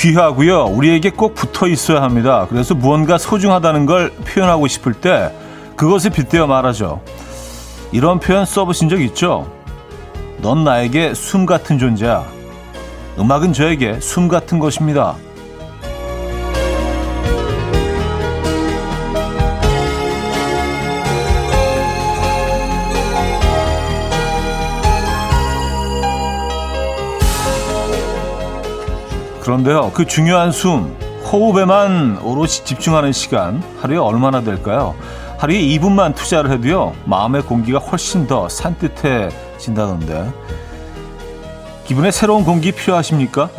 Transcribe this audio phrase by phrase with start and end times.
[0.00, 0.64] 귀하고요.
[0.64, 2.46] 우리에게 꼭 붙어 있어야 합니다.
[2.48, 5.30] 그래서 무언가 소중하다는 걸 표현하고 싶을 때
[5.76, 7.02] 그것에 빗대어 말하죠.
[7.92, 9.52] 이런 표현 써보신 적 있죠?
[10.38, 12.24] 넌 나에게 숨 같은 존재야.
[13.18, 15.16] 음악은 저에게 숨 같은 것입니다.
[29.50, 34.94] 그런데요, 그 중요한 숨, 호흡에만 오롯이 집중하는 시간, 하루에 얼마나 될까요?
[35.38, 40.30] 하루에 2분만 투자를 해도요, 마음의 공기가 훨씬 더 산뜻해진다던데.
[41.84, 43.50] 기분에 새로운 공기 필요하십니까?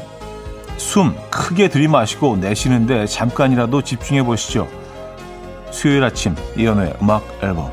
[0.77, 4.69] 숨 크게 들이마시고 내쉬는데 잠깐이라도 집중해 보시죠.
[5.71, 7.69] 수요일 아침 이연우의 음악 앨범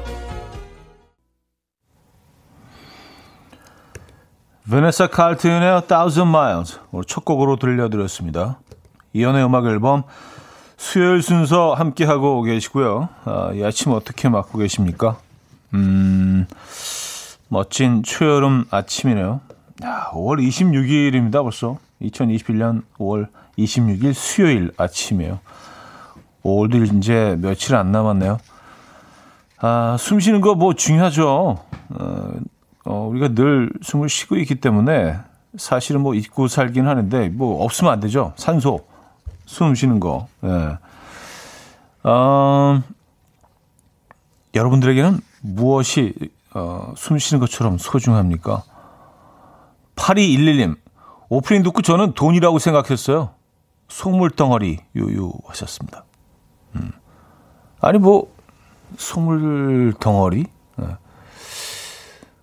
[4.70, 8.58] 베네사 칼튼의 Thousand Miles 오늘 첫 곡으로 들려드렸습니다.
[9.14, 10.02] 이연의 음악 앨범
[10.76, 13.08] 수요일 순서 함께하고 계시고요.
[13.24, 15.16] 아, 이 아침 어떻게 맞고 계십니까?
[15.74, 16.46] 음,
[17.48, 19.40] 멋진 초여름 아침이네요.
[19.84, 21.78] 야, 5월 26일입니다, 벌써.
[22.02, 25.40] 2021년 5월 26일 수요일 아침이에요.
[26.44, 28.38] 5월도 이제 며칠 안 남았네요.
[29.60, 31.58] 아, 숨 쉬는 거 뭐 중요하죠.
[31.90, 32.30] 어,
[32.88, 35.18] 어, 우리가 늘 숨을 쉬고 있기 때문에
[35.58, 38.32] 사실은 뭐 잊고 살긴 하는데 뭐 없으면 안 되죠.
[38.36, 38.86] 산소,
[39.44, 40.26] 숨 쉬는 거.
[40.42, 40.78] 예.
[42.08, 42.82] 어,
[44.54, 46.14] 여러분들에게는 무엇이
[46.54, 48.62] 어, 숨 쉬는 것처럼 소중합니까?
[49.96, 50.78] 8211님,
[51.28, 53.34] 오프닝 듣고 저는 돈이라고 생각했어요.
[53.88, 56.04] 속물 덩어리 유유 하셨습니다.
[56.76, 56.90] 음.
[57.82, 58.34] 아니 뭐
[58.96, 60.46] 속물 덩어리?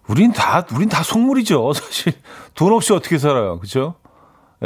[0.08, 0.14] 네.
[0.14, 1.74] 우린 다 우린 다 속물이죠.
[1.74, 2.14] 사실
[2.54, 3.96] 돈 없이 어떻게 살아요, 그렇죠?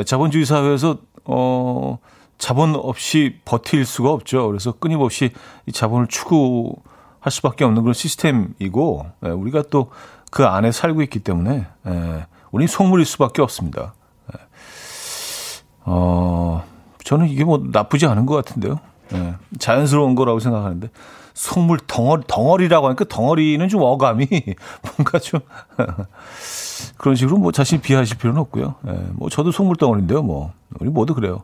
[0.05, 1.97] 자본주의 사회에서 어
[2.37, 4.47] 자본 없이 버틸 수가 없죠.
[4.47, 5.31] 그래서 끊임없이
[5.65, 9.91] 이 자본을 추구할 수밖에 없는 그런 시스템이고 예, 우리가 또
[10.31, 13.93] 그 안에 살고 있기 때문에 예, 우린 속물일 수밖에 없습니다.
[14.33, 14.39] 예.
[15.85, 16.63] 어
[17.03, 18.79] 저는 이게 뭐 나쁘지 않은 것 같은데요.
[19.13, 20.89] 예, 자연스러운 거라고 생각하는데
[21.33, 24.27] 속물 덩어리, 덩어리라고 하니까 덩어리는 좀 어감이
[24.97, 25.39] 뭔가 좀
[26.97, 28.75] 그런 식으로 뭐 자신 비하하실 필요는 없고요.
[28.87, 30.21] 예, 뭐 저도 속물 덩어리인데요.
[30.21, 31.43] 뭐 우리 모두 그래요.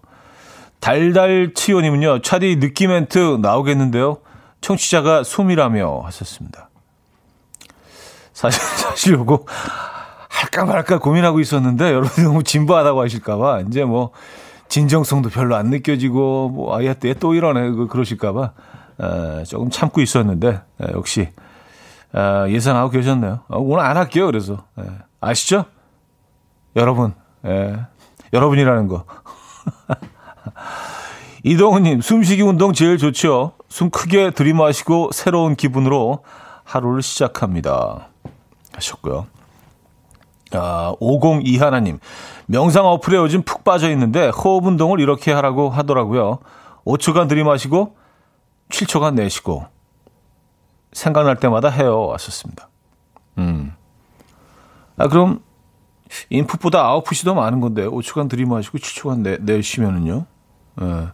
[0.79, 2.21] 달달치요님은요.
[2.21, 4.17] 차디 느낌 멘트 나오겠는데요.
[4.61, 6.69] 청취자가 숨이라며 하셨습니다.
[8.33, 9.45] 사실 사실 요거
[10.27, 14.11] 할까 말까 고민하고 있었는데 여러분이 너무 진부하다고 하실까봐 이제 뭐
[14.67, 18.51] 진정성도 별로 안 느껴지고 뭐 아예 또 이러네 그 그러실까봐
[19.01, 21.29] 에, 조금 참고 있었는데 에, 역시
[22.15, 23.41] 에, 예상하고 계셨네요.
[23.47, 24.25] 어, 오늘 안 할게요.
[24.25, 24.83] 그래서 에,
[25.21, 25.65] 아시죠?
[26.75, 27.13] 여러분,
[27.45, 27.75] 에,
[28.33, 29.05] 여러분이라는 거.
[31.43, 33.53] 이동훈님, 숨쉬기 운동 제일 좋죠.
[33.69, 36.23] 숨 크게 들이마시고 새로운 기분으로
[36.63, 38.07] 하루를 시작합니다.
[38.73, 39.27] 하셨고요.
[40.55, 41.99] 아, 502 하나님,
[42.47, 46.39] 명상 어플에 요즘 푹 빠져 있는데 호흡 운동을 이렇게 하라고 하더라고요.
[46.85, 47.95] 5초간 들이마시고
[48.69, 49.66] 7초간 내쉬고
[50.93, 52.07] 생각날 때마다 해요.
[52.07, 52.69] 왔었습니다.
[53.38, 53.73] 음.
[54.97, 55.41] 아, 그럼
[56.29, 60.25] 인풋보다 아웃풋이 더 많은 건데 5초간 들이마시고 7초간 내, 내쉬면은요.
[60.81, 61.07] 예.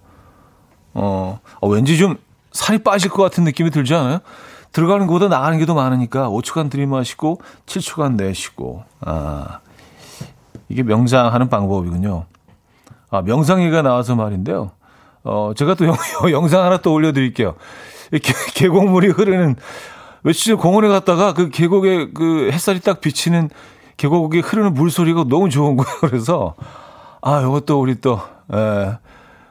[0.94, 2.18] 어, 어, 왠지 좀
[2.52, 4.20] 살이 빠질 것 같은 느낌이 들지 않아요?
[4.72, 8.84] 들어가는 것보다 나가는 게 더 많으니까 5초간 들이마시고 7초간 내쉬고.
[9.02, 9.60] 아,
[10.70, 12.26] 이게 명상하는 방법이군요.
[13.10, 14.72] 아, 명상이가 나와서 말인데요.
[15.24, 15.96] 어, 제가 또 영,
[16.32, 17.56] 영상 하나 또 올려드릴게요.
[18.12, 19.56] 계, 계곡물이 흐르는,
[20.24, 23.50] 며칠 전 공원에 갔다가 그 계곡에 그 햇살이 딱 비치는
[23.98, 25.98] 계곡에 흐르는 물소리가 너무 좋은 거예요.
[26.02, 26.56] 그래서,
[27.22, 28.20] 아, 이것도 우리 또,
[28.54, 28.98] 에,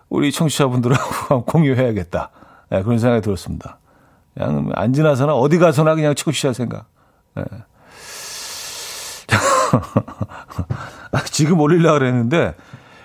[0.08, 2.30] 우리 청취자분들하고 공유해야겠다.
[2.72, 3.79] 에, 그런 생각이 들었습니다.
[4.40, 6.86] 그냥 안 지나서나 어디 가서나 그냥 청취자 생각.
[7.38, 7.42] 에.
[11.30, 12.54] 지금 올리려고 그랬는데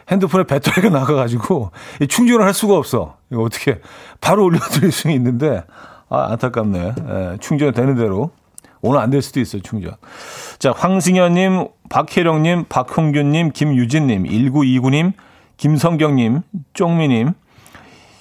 [0.09, 1.71] 핸드폰에 배터리가 나가가지고
[2.07, 3.17] 충전을 할 수가 없어.
[3.31, 3.81] 이거 어떻게
[4.21, 5.63] 바로 올려드릴 수는 있는데
[6.09, 6.93] 아, 안타깝네.
[7.33, 8.31] 예, 충전 되는 대로
[8.81, 9.95] 오늘 안 될 수도 있어요 충전.
[10.59, 15.13] 자 황승현님, 박혜령님, 박홍균님, 김유진님, 1929님,
[15.57, 16.41] 김성경님,
[16.73, 17.33] 쪽미님,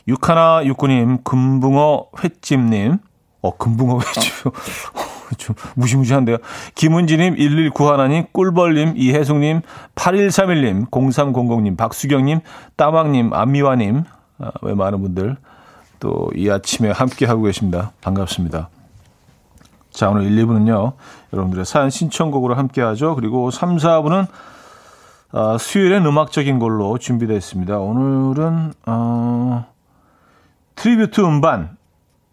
[0.08, 2.98] 육하나 육구님, 금붕어 횟집님,
[3.42, 4.44] 어 금붕어 횟집.
[5.38, 6.36] 좀 무시무시한데요.
[6.74, 9.62] 김은지님, 1191님, 꿀벌님, 이혜숙님,
[9.94, 12.40] 8131님, 0300님, 박수경님,
[12.76, 14.04] 따망님, 안미화님,
[14.38, 15.36] 아, 왜 많은 분들
[15.98, 17.92] 또 이 아침에 함께하고 계십니다.
[18.02, 18.68] 반갑습니다.
[19.90, 20.92] 자, 오늘 1, 2부는요,
[21.32, 23.14] 여러분들의 사연 신청곡으로 함께하죠.
[23.14, 24.26] 그리고 3, 4부는
[25.32, 27.78] 어, 수요일엔 음악적인 걸로 준비되어 있습니다.
[27.78, 29.66] 오늘은 어,
[30.76, 31.76] tribute 음반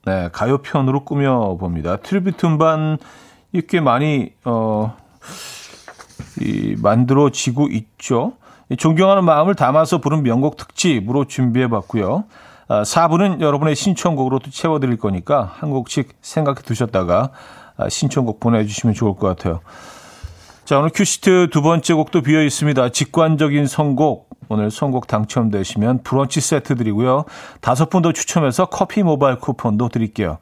[0.05, 1.97] 네, 가요 편으로 꾸며 봅니다.
[1.97, 2.97] tribute 음반
[3.51, 4.95] 이렇게 많이 어,
[6.39, 8.33] 이, 만들어지고 있죠.
[8.77, 12.23] 존경하는 마음을 담아서 부른 명곡 특집으로 준비해 봤고요.
[12.67, 17.31] 아, 4부는 여러분의 신청곡으로 또 채워드릴 거니까 한 곡씩 생각해 두셨다가
[17.75, 19.59] 아, 신청곡 보내주시면 좋을 것 같아요.
[20.63, 22.89] 자, 오늘 큐시트 두 번째 곡도 비어 있습니다.
[22.89, 24.30] 직관적인 선곡.
[24.51, 27.23] 오늘 선곡 당첨되시면 브런치 세트 드리고요.
[27.61, 30.39] 다섯 분 더 추첨해서 커피 모바일 쿠폰도 드릴게요.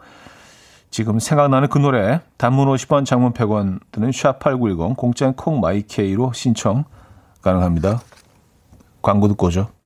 [0.90, 6.86] 지금 생각나는 그 노래 단문 50원 장문 100원 드는 샵8910 공짜인 콩 My K로 신청
[7.42, 8.02] 가능합니다.
[9.02, 9.79] 광고 듣고 오죠.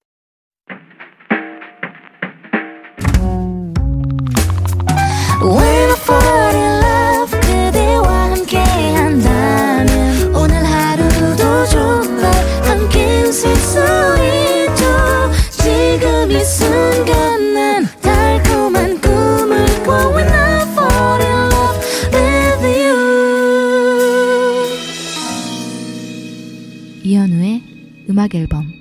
[28.23, 28.71] 음악 앨범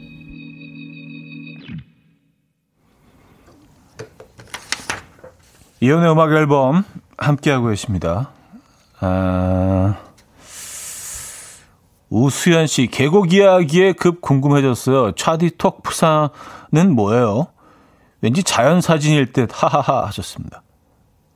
[5.81, 6.85] 이연의 음악 앨범
[7.19, 8.31] 함께하고 계십니다.
[9.01, 9.97] 아,
[12.09, 15.13] 우수연 씨, 계곡 이야기에 급 궁금해졌어요.
[15.17, 17.49] 차디톡 푸사는 뭐예요?
[18.21, 20.63] 왠지 자연 사진일 듯 하하하 하셨습니다.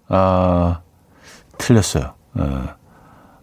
[0.09, 0.81] 아,
[1.59, 2.15] 틀렸어요.
[2.35, 2.69] 어,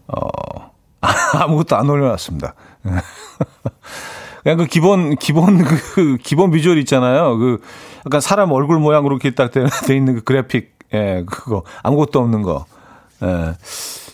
[0.08, 0.72] 어
[1.34, 2.54] 아무것도 안 올려놨습니다.
[4.44, 7.38] 그냥 그 기본 기본 그 기본 비주얼 있잖아요.
[7.38, 7.62] 그
[8.06, 12.66] 약간 사람 얼굴 모양으로 이렇게 딱돼 있는 그 그래픽, 예, 그거 아무것도 없는 거,
[13.24, 13.56] 예,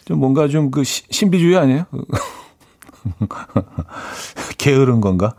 [0.06, 1.86] 좀 뭔가 좀 그 신비주의 아니에요?
[4.58, 5.34] 게으른 건가?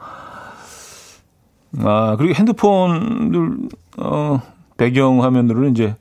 [1.78, 3.58] 아 그리고 핸드폰을
[3.98, 4.40] 어
[4.76, 5.94] 배경 화면으로는 이제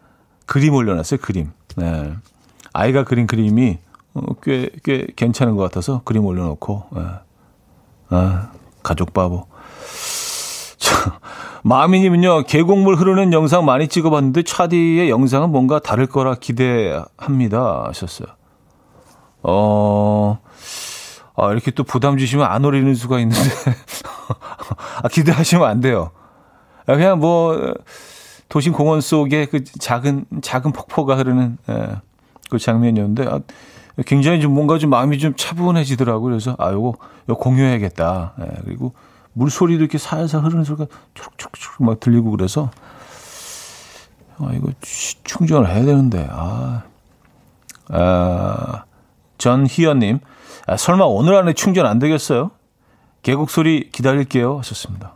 [0.46, 1.20] 그림 올려놨어요.
[1.22, 1.52] 그림.
[1.78, 2.14] 네.
[2.74, 3.78] 아이가 그린 그림이
[4.16, 7.02] 어, 꽤, 꽤 괜찮은 것 같아서 그림 올려놓고, 예.
[8.10, 8.52] 아,
[8.84, 9.46] 가족 바보.
[11.64, 17.86] 마미님은요, 계곡물 흐르는 영상 많이 찍어봤는데, 차디의 영상은 뭔가 다를 거라 기대합니다.
[17.88, 18.28] 하셨어요.
[19.44, 20.40] 어,
[21.36, 23.40] 아, 이렇게 또 부담 주시면 안 어리는 수가 있는데,
[25.04, 26.12] 아, 기대하시면 안 돼요.
[26.86, 27.74] 아, 그냥 뭐,
[28.48, 31.90] 도심 공원 속에 그 작은, 작은 폭포가 흐르는, 예,
[32.50, 33.40] 그 장면이었는데, 아,
[34.06, 36.30] 굉장히 좀 뭔가 좀 마음이 좀 차분해지더라고요.
[36.30, 36.96] 그래서 아 요거
[37.30, 38.34] 요 공유해야겠다.
[38.42, 38.94] 예, 그리고
[39.34, 42.72] 물소리도 이렇게 살살 흐르는 소리가 초록초록 막 들리고 그래서
[44.38, 44.70] 아 이거
[45.24, 46.84] 충전을 해야 되는데 아,
[47.90, 48.84] 아
[49.38, 50.20] 전희연님
[50.68, 52.52] 아, 설마 오늘 안에 충전 안 되겠어요?
[53.22, 55.16] 계곡 소리 기다릴게요 하셨습니다.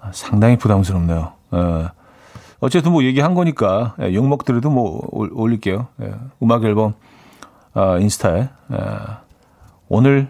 [0.00, 1.32] 아, 상당히 부담스럽네요.
[1.54, 1.88] 예.
[2.60, 5.88] 어쨌든 뭐 얘기한 거니까 예, 욕 먹더라도 뭐 올릴게요.
[6.02, 6.12] 예,
[6.42, 6.94] 음악 앨범
[7.76, 8.48] 어, 인스타에 에,
[9.88, 10.28] 오늘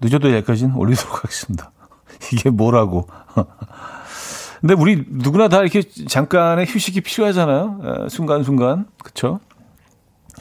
[0.00, 1.72] 늦어도 여기까지는 올리도록 하겠습니다.
[2.32, 3.08] 이게 뭐라고?
[4.60, 7.80] 근데 우리 누구나 다 이렇게 잠깐의 휴식이 필요하잖아요.
[8.06, 9.40] 에, 순간순간 그렇죠?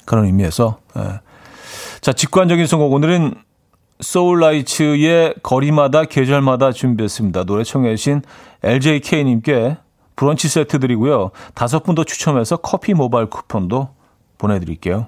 [0.06, 1.20] 그런 의미에서 에.
[2.02, 3.34] 자 직관적인 선곡 오늘은
[4.00, 7.46] 소울라이츠의 거리마다 계절마다 준비했습니다.
[7.46, 8.22] 노래 청해 주신
[8.62, 9.78] LJK님께
[10.16, 11.32] 브런치 세트 드리고요.
[11.56, 13.90] 다섯 분 더 추첨해서 커피 모바일 쿠폰도
[14.38, 15.08] 보내드릴게요.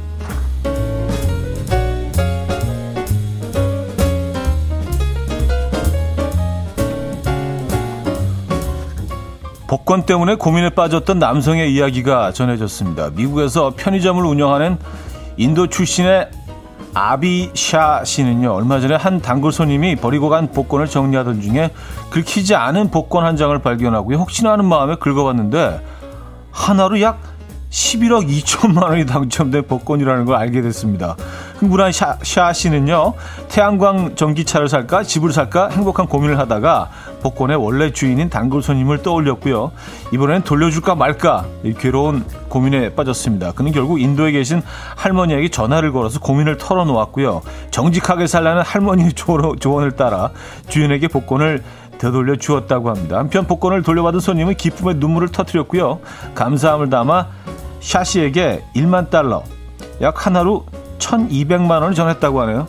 [9.71, 13.11] 복권 때문에 고민에 빠졌던 남성의 이야기가 전해졌습니다.
[13.11, 14.77] 미국에서 편의점을 운영하는
[15.37, 16.29] 인도 출신의
[16.93, 21.69] 아비샤 씨는요, 얼마 전에 한 단골 손님이 버리고 간 복권을 정리하던 중에
[22.09, 25.81] 긁히지 않은 복권 한 장을 발견하고 혹시나 하는 마음에 긁어봤는데
[26.51, 27.21] 하나로 약
[27.69, 31.15] 11억 2천만 원이 당첨된 복권이라는 걸 알게 됐습니다.
[31.61, 33.13] 흥분한 샤, 샤 씨는요,
[33.47, 36.89] 태양광 전기차를 살까, 집을 살까 행복한 고민을 하다가
[37.21, 39.71] 복권의 원래 주인인 단골 손님을 떠올렸고요.
[40.11, 41.45] 이번엔 돌려줄까 말까
[41.77, 43.51] 괴로운 고민에 빠졌습니다.
[43.51, 44.63] 그는 결국 인도에 계신
[44.95, 47.43] 할머니에게 전화를 걸어서 고민을 털어놓았고요.
[47.69, 50.31] 정직하게 살라는 할머니의 조언을 따라
[50.67, 51.61] 주인에게 복권을
[51.99, 53.19] 되돌려 주었다고 합니다.
[53.19, 55.99] 한편 복권을 돌려받은 손님은 기쁨의 눈물을 터뜨렸고요.
[56.33, 57.27] 감사함을 담아
[57.81, 59.43] 샤시에게 1만 달러,
[60.01, 60.65] 약 하나로
[61.01, 62.67] 1200만 원을 전했다고 하네요.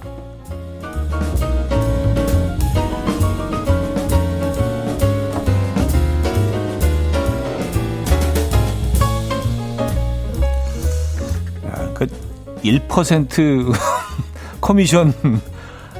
[12.62, 13.72] 그1%
[14.60, 15.12] 커미션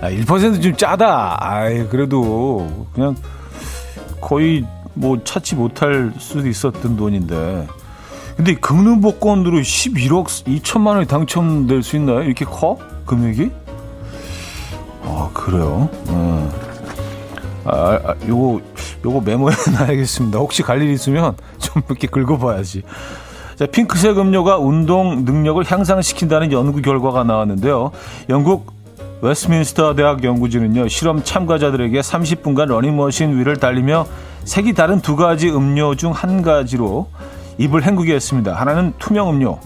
[0.00, 1.36] 아, 1%좀 짜다.
[1.40, 3.14] 아이 그래도 그냥
[4.20, 7.68] 거의 뭐 찾지 못할 수도 있었던 돈인데.
[8.36, 12.22] 근데 금융 복권으로 11억 2천만 원이 당첨될 수 있나요?
[12.22, 12.78] 이렇게 커?
[13.06, 13.50] 금액이?
[15.04, 15.88] 아, 그래요?
[16.08, 16.50] 음.
[17.64, 18.60] 아, 아, 요거,
[19.04, 20.38] 요거 메모해 놔야겠습니다.
[20.38, 22.82] 혹시 갈 일 있으면 좀 이렇게 긁어봐야지.
[23.56, 27.92] 자, 핑크색 음료가 운동 능력을 향상시킨다는 연구 결과가 나왔는데요.
[28.28, 28.72] 영국
[29.20, 34.06] 웨스트민스터 대학 연구진은요, 실험 참가자들에게 30분간 러닝머신 위를 달리며
[34.44, 37.08] 색이 다른 두 가지 음료 중 한 가지로
[37.58, 38.54] 입을 헹구게 했습니다.
[38.54, 39.58] 하나는 투명 음료,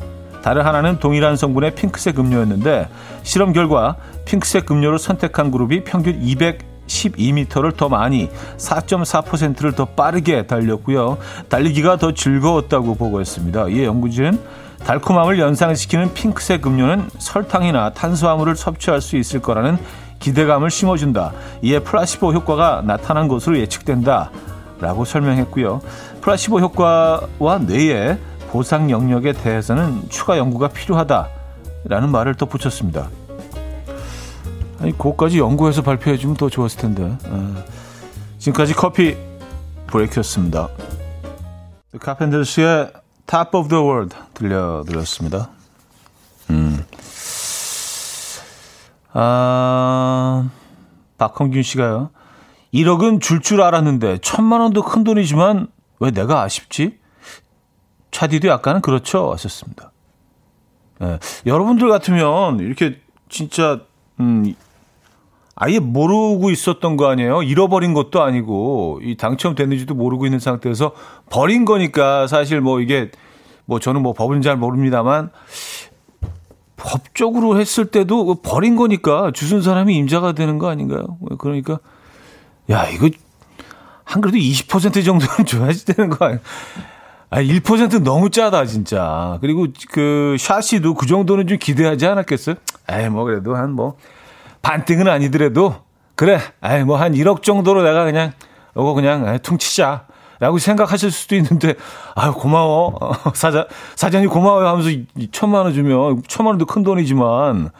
[0.42, 2.88] 다른 하나는 동일한 성분의 핑크색 음료였는데
[3.22, 11.18] 실험 결과 핑크색 음료를 선택한 그룹이 평균 212m를 더 많이 4.4%를 더 빠르게 달렸고요.
[11.48, 13.68] 달리기가 더 즐거웠다고 보고했습니다.
[13.70, 14.38] 이 연구진은
[14.84, 19.78] 달콤함을 연상시키는 핑크색 음료는 설탕이나 탄수화물을 섭취할 수 있을 거라는
[20.20, 21.32] 기대감을 심어준다.
[21.62, 24.30] 이에 플라시보 효과가 나타난 것으로 예측된다.
[24.78, 25.80] 라고 설명했고요.
[26.26, 28.18] 플라시보 효과와 뇌의
[28.48, 33.08] 보상 영역에 대해서는 추가 연구가 필요하다라는 말을 또 붙였습니다.
[34.80, 37.16] 아니, 그것까지 연구해서 발표해주면 더 좋았을 텐데.
[37.26, 37.64] 아,
[38.38, 39.16] 지금까지 커피
[39.86, 40.68] 브레이크였습니다.
[42.00, 42.90] 카펜더스의
[43.28, 45.50] Top of the World 들려드렸습니다.
[46.50, 46.84] 음.
[49.12, 50.48] 아,
[51.18, 52.10] 박헌균 씨가요.
[52.74, 55.68] 1억은 줄줄 줄 알았는데 천만 원도 큰 돈이지만
[56.00, 56.98] 왜 내가 아쉽지?
[58.10, 59.32] 차디도 약간은 그렇죠.
[59.32, 59.92] 하셨습니다.
[61.02, 62.98] 예, 여러분들 같으면 이렇게
[63.28, 63.80] 진짜
[64.20, 64.54] 음,
[65.54, 67.42] 아예 모르고 있었던 거 아니에요?
[67.42, 70.92] 잃어버린 것도 아니고 이 당첨됐는지도 모르고 있는 상태에서
[71.30, 73.10] 버린 거니까 사실 뭐 이게
[73.64, 75.30] 뭐 저는 뭐 법은 잘 모릅니다만
[76.76, 81.18] 법적으로 했을 때도 버린 거니까 주순 사람이 임자가 되는 거 아닌가요?
[81.38, 81.80] 그러니까
[82.70, 83.08] 야, 이거
[84.06, 86.38] 한 그래도 20% 정도는 줘야지 되는 거 아니야?
[87.28, 89.36] 아, 1% 너무 짜다, 진짜.
[89.40, 92.54] 그리고 그 샤시도 그 정도는 좀 기대하지 않았겠어요?
[92.88, 93.96] 에이, 뭐 그래도 한 뭐
[94.62, 95.74] 반등은 아니더라도
[96.14, 98.32] 그래, 에이, 뭐 한 1억 정도로 내가 그냥
[98.74, 100.06] 이거 그냥 에이, 퉁치자.
[100.38, 101.74] 라고 생각하실 수도 있는데,
[102.14, 102.98] 아유, 고마워.
[103.32, 104.90] 사장, 사장님 고마워요 하면서
[105.32, 107.70] 천만 원 주면, 천만 원도 큰 돈이지만,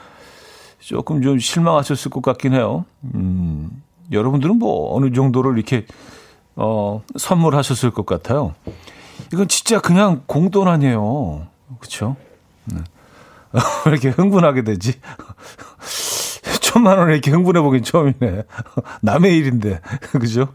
[0.79, 2.87] 조금 좀 실망하셨을 것 같긴 해요.
[3.15, 3.69] 음.
[4.13, 5.87] 여러분들은 뭐 어느 정도를 이렇게
[6.55, 8.55] 어, 선물하셨을 것 같아요.
[9.33, 11.47] 이건 진짜 그냥 공돈 아니에요.
[11.79, 12.17] 그렇죠?
[12.65, 12.79] 네.
[13.87, 15.01] 왜 이렇게 흥분하게 되지?
[16.61, 18.43] 천만 원에 이렇게 흥분해 보긴 처음이네.
[19.03, 19.81] 남의 일인데.
[20.13, 20.49] 그죠?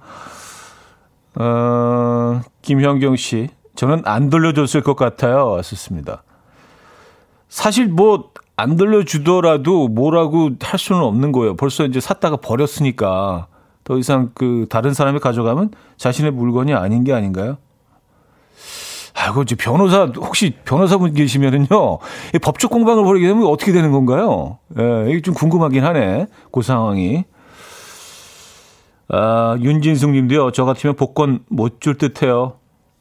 [1.35, 3.49] 어, 김현경 씨.
[3.75, 5.47] 저는 안 돌려줬을 것 같아요.
[5.47, 6.23] 왔었습니다.
[7.49, 11.55] 사실 뭐 안 들려주더라도 뭐라고 할 수는 없는 거예요.
[11.55, 13.47] 벌써 이제 샀다가 버렸으니까
[13.83, 17.57] 더 이상 그 다른 사람이 가져가면 자신의 물건이 아닌 게 아닌가요?
[19.13, 21.67] 아이고, 이제 변호사, 혹시 변호사분 계시면은요,
[22.33, 24.59] 이 법적 공방을 벌이게 되면 어떻게 되는 건가요?
[24.79, 27.25] 예, 이게 좀 궁금하긴 하네, 그 상황이.
[29.09, 32.53] 아, 윤진숙 님도요, 저 같으면 복권 못 줄 듯 해요.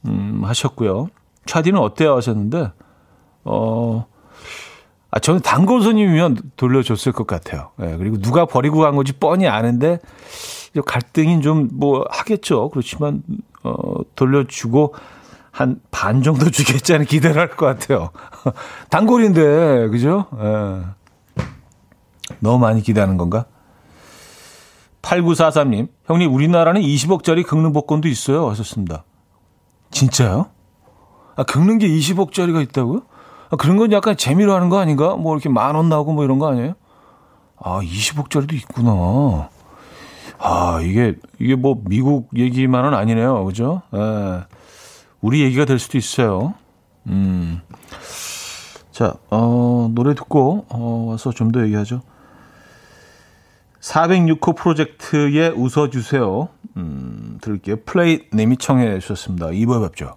[0.06, 1.08] 음, 하셨고요.
[1.46, 2.16] 차디는 어때요?
[2.16, 2.72] 하셨는데,
[3.44, 4.06] 어,
[5.10, 7.70] 아, 저는 단골 손님이면 돌려줬을 것 같아요.
[7.82, 9.98] 예, 그리고 누가 버리고 간 건지 뻔히 아는데,
[10.86, 12.68] 갈등이 좀 뭐 하겠죠.
[12.70, 13.22] 그렇지만,
[13.64, 13.72] 어,
[14.14, 14.94] 돌려주고
[15.50, 18.10] 한 반 정도 주겠지 하는 기대를 할 것 같아요.
[18.90, 20.26] 단골인데, 그죠?
[20.40, 21.44] 예.
[22.38, 23.46] 너무 많이 기대하는 건가?
[25.02, 28.48] 8943님, 형님, 우리나라는 20억짜리 긁는 복권도 있어요.
[28.50, 29.04] 하셨습니다.
[29.90, 30.50] 진짜요?
[31.36, 33.02] 아, 긁는 게 20억짜리가 있다고요?
[33.50, 35.16] 아, 그런 건 약간 재미로 하는 거 아닌가?
[35.16, 36.74] 뭐 이렇게 만 원 나오고 뭐 이런 거 아니에요?
[37.62, 39.48] 아, 20억짜리도 있구나.
[40.38, 43.44] 아, 이게, 이게 뭐 미국 얘기만은 아니네요.
[43.44, 43.82] 그죠?
[43.94, 44.44] 예.
[45.20, 46.54] 우리 얘기가 될 수도 있어요.
[47.06, 47.60] 음.
[48.90, 52.00] 자, 어, 노래 듣고, 어, 와서 좀 더 얘기하죠.
[53.80, 56.48] 406호 프로젝트에 웃어주세요.
[56.76, 57.76] 음, 들을게요.
[57.84, 59.46] 플레이 님이 청해 주셨습니다.
[59.46, 60.16] 2부에 뵙죠.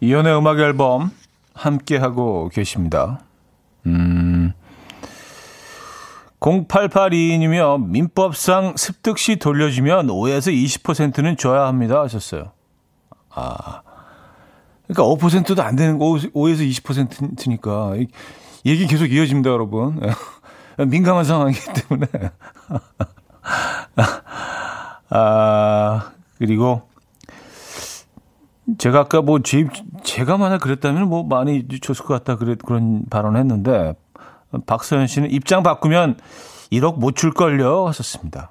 [0.00, 1.10] 이현우의 음악 앨범
[1.54, 3.20] 함께 하고 계십니다.
[3.86, 4.52] 음.
[6.40, 7.84] 0882님이요.
[7.86, 12.00] 민법상 습득 시 돌려주면 5에서 20%는 줘야 합니다.
[12.00, 12.52] 하셨어요.
[13.28, 13.82] 아.
[14.86, 17.94] 그러니까 5%도 안 되는 거 5에서 20%니까
[18.64, 20.00] 얘기 계속 이어집니다, 여러분.
[20.78, 22.06] 민감한 상황이기 때문에.
[25.10, 26.89] 아, 그리고
[28.78, 29.66] 제가 아까 뭐 제,
[30.02, 33.94] 제가 만약 그랬다면 뭐 많이 줬을 것 같다 그래, 그런 발언을 했는데
[34.66, 36.18] 박서연 씨는 입장 바꾸면
[36.72, 38.50] 1억 못 줄걸요 하셨습니다.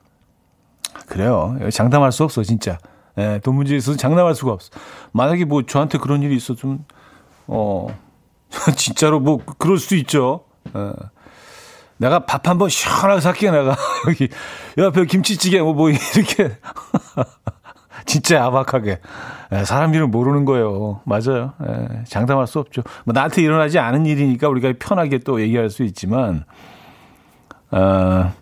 [1.08, 1.58] 그래요.
[1.72, 2.78] 장담할 수 없어 진짜.
[3.18, 4.70] 예, 돈 문제에 있어서 장담할 수가 없어.
[5.12, 6.86] 만약에 뭐 저한테 그런 일이 좀,
[7.48, 7.88] 어,
[8.76, 10.46] 진짜로 뭐 그럴 수도 있죠.
[10.76, 10.94] 예.
[11.98, 13.76] 내가 밥 한번 시원하게 살게 내가
[14.08, 14.30] 여기
[14.78, 16.58] 옆에 김치찌개 뭐, 뭐 이렇게
[18.10, 19.00] 진짜 야박하게
[19.51, 21.01] 예, 사람 이름 모르는 거예요.
[21.06, 21.54] 맞아요.
[21.63, 22.82] 예, 장담할 수 없죠.
[23.06, 26.44] 뭐 나한테 일어나지 않은 일이니까 우리가 편하게 또 얘기할 수 있지만
[27.70, 28.34] 아,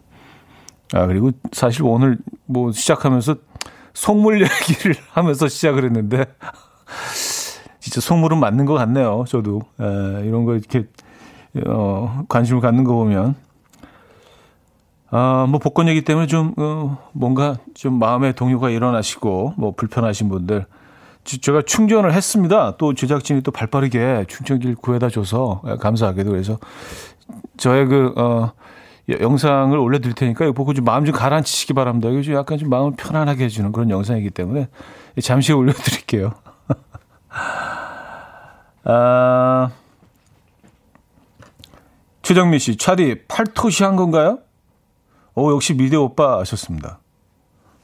[0.93, 3.35] 아 그리고 사실 오늘 뭐 시작하면서
[3.93, 6.23] 속물 얘기를 하면서 시작을 했는데
[7.81, 9.25] 진짜 속물은 맞는 것 같네요.
[9.27, 10.85] 저도 에, 이런 거 이렇게
[11.67, 13.35] 어, 관심을 갖는 거 보면
[15.09, 20.65] 아, 뭐 복권 얘기 때문에 좀 어, 뭔가 좀 마음의 동요가 일어나시고 뭐 불편하신 분들
[21.23, 22.77] 제가 충전을 했습니다.
[22.77, 26.57] 또 제작진이 또 발빠르게 충전기를 구해다 줘서 감사하게도 그래서
[27.57, 28.51] 저의 그 어,
[29.09, 32.09] 영상을 올려드릴 테니까 이거 보고 좀 마음 좀 가라앉히시기 바랍니다.
[32.09, 34.67] 이거 좀 약간 좀 마음을 편안하게 해주는 그런 영상이기 때문에
[35.21, 36.33] 잠시 후에 올려드릴게요.
[38.83, 39.71] 아,
[42.21, 44.39] 최정민 씨, 차디 팔토시 한 건가요?
[45.39, 46.99] 오, 역시 미대 오빠 하셨습니다.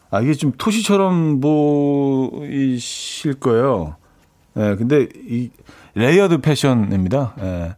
[0.10, 3.96] 아, 이게 좀 토시처럼 보이실 거예요.
[4.58, 5.52] 예, 네, 근데 이
[5.94, 7.36] layered 패션입니다.
[7.38, 7.44] 예.
[7.44, 7.76] 네.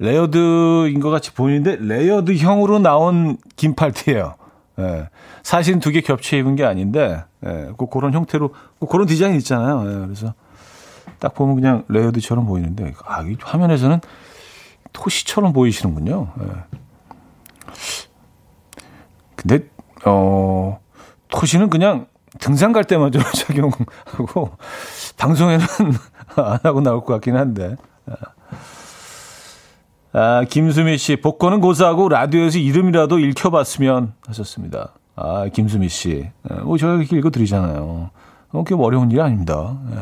[0.00, 4.34] layered인 것 같이 보이는데 layered형으로 나온 긴 팔티예요.
[4.80, 5.08] 예.
[5.42, 7.70] 사실 두 개 겹쳐 입은 게 아닌데 예.
[7.78, 9.82] 꼭 그런 형태로 꼭 그런 디자인 있잖아요.
[9.88, 10.04] 예.
[10.04, 10.34] 그래서
[11.18, 13.98] 딱 보면 그냥 layered처럼 보이는데 아, 이 화면에서는
[14.92, 16.34] 토시처럼 보이시는군요.
[16.42, 16.76] 예.
[19.36, 19.68] 근데
[20.06, 20.78] 어
[21.28, 22.06] 토시는 그냥
[22.38, 24.50] 등산 갈 때만 좀 착용하고
[25.18, 25.66] 방송에는
[26.36, 27.76] 안 하고 나올 것 같긴 한데.
[28.10, 28.14] 예.
[30.18, 34.94] 아, 김수미 씨, 복권은 고사하고 라디오에서 이름이라도 읽혀봤으면 하셨습니다.
[35.14, 36.30] 아, 김수미 씨.
[36.50, 38.10] 예, 뭐, 저희가 이렇게 읽어드리잖아요.
[38.52, 39.76] 어, 그게 어려운 일이 아닙니다.
[39.92, 39.98] 예.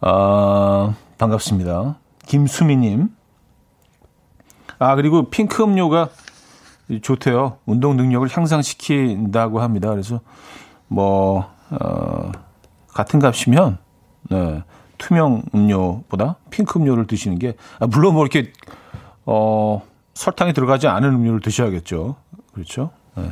[0.00, 1.98] 아, 반갑습니다.
[2.26, 3.08] 김수미님.
[4.78, 6.10] 아, 그리고 핑크 음료가
[7.00, 7.58] 좋대요.
[7.66, 9.90] 운동 능력을 향상시킨다고 합니다.
[9.90, 10.20] 그래서,
[10.88, 12.32] 뭐, 어,
[12.88, 13.78] 같은 값이면,
[14.30, 14.62] 네.
[15.02, 18.52] 투명 음료보다 핑크 음료를 드시는 게 아, 물론 뭐 이렇게
[19.26, 19.82] 어
[20.14, 22.16] 설탕이 들어가지 않은 음료를 드셔야겠죠.
[22.52, 22.90] 그렇죠?
[23.16, 23.24] 네.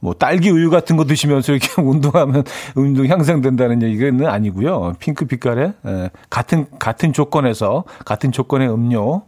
[0.00, 4.94] 뭐 딸기 우유 같은 거 드시면서 이렇게 운동하면 운동 향상된다는 얘기는 아니고요.
[4.98, 9.20] 핑크 빛깔의 예, 같은 같은 조건에서 같은 조건의 음료를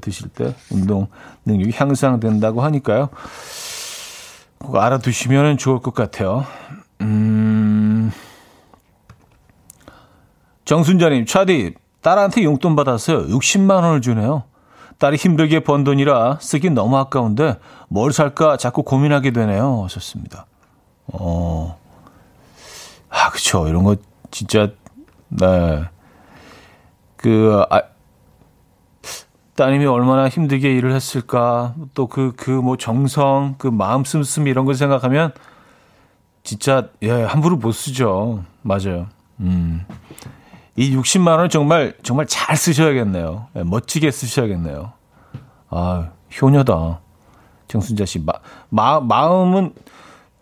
[0.00, 1.08] 드실 때 운동
[1.44, 3.08] 능력이 향상된다고 하니까요.
[4.58, 6.44] 꼭 알아두시면 좋을 것 같아요.
[7.00, 8.12] 음.
[10.64, 13.26] 정순자님, 차디, 딸한테 용돈 받았어요.
[13.28, 14.44] 60만 원을 주네요.
[14.98, 19.84] 딸이 힘들게 번 돈이라 쓰기 너무 아까운데 뭘 살까 자꾸 고민하게 되네요.
[19.84, 20.46] 하셨습니다.
[21.06, 21.78] 어,
[23.08, 23.68] 아, 그쵸.
[23.68, 23.96] 이런 거
[24.30, 24.70] 진짜,
[25.28, 25.84] 네.
[27.16, 27.82] 그, 아,
[29.58, 31.74] 따님이 얼마나 힘들게 일을 했을까.
[31.92, 35.32] 또 그, 그 뭐 정성, 그 마음 씀씀 이런 걸 생각하면
[36.44, 38.44] 진짜, 예, 함부로 못 쓰죠.
[38.62, 39.08] 맞아요.
[39.40, 39.84] 음.
[40.76, 43.48] 이 60만 원을 정말 정말 잘 쓰셔야겠네요.
[43.52, 44.92] 네, 멋지게 쓰셔야겠네요.
[45.70, 47.00] 아, 효녀다.
[47.66, 48.20] 정순자 씨.
[48.20, 48.34] 마,
[48.70, 49.74] 마, 마음은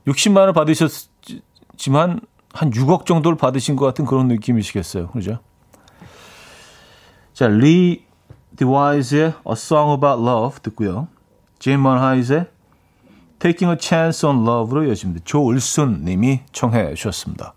[0.07, 2.21] 60만 원 받으셨지만
[2.53, 5.09] 한 6억 정도를 받으신 것 같은 그런 느낌이시겠어요.
[5.09, 5.39] 그죠?
[7.33, 8.06] 자, Lee
[8.57, 11.09] DeWyze의 A Song About Love 듣고요.
[11.59, 12.47] Jane Monheit의
[13.39, 15.25] Taking a Chance on Love로 이어집니다.
[15.25, 17.55] 조을순 님이 청해 주셨습니다.